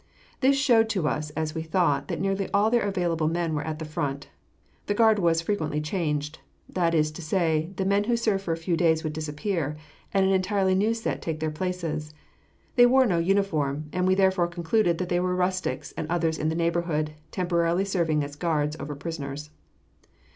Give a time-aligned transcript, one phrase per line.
[0.39, 3.77] This showed to us, as we thought, that nearly all their available men were at
[3.77, 4.29] the front.
[4.87, 8.57] The guard was frequently changed; that is to say, the men who served for a
[8.57, 9.77] few days would disappear
[10.11, 12.15] and an entirely new set take their places.
[12.77, 16.49] They wore no uniform, and we therefore concluded that they were rustics and others in
[16.49, 19.51] the neighborhood, temporarily serving as guards over the prisoners.